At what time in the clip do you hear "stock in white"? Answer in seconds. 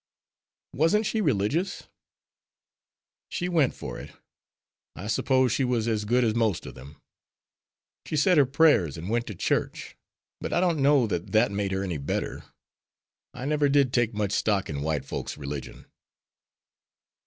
14.31-15.05